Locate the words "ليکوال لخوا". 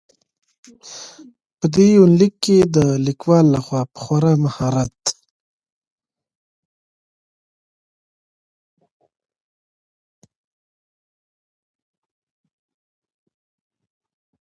3.05-3.81